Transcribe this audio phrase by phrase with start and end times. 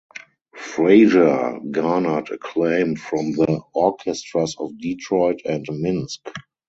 [0.55, 6.27] Frazier garnered acclaim from the orchestras of Detroit and Minsk.